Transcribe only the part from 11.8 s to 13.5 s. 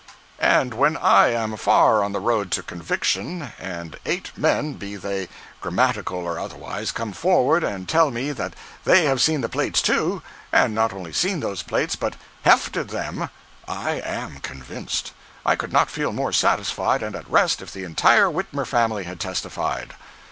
but "hefted" them,